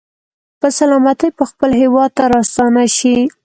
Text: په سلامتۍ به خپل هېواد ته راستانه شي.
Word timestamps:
په 0.59 0.67
سلامتۍ 0.77 1.29
به 1.37 1.43
خپل 1.51 1.71
هېواد 1.81 2.09
ته 2.17 2.23
راستانه 2.33 2.83
شي. 2.97 3.15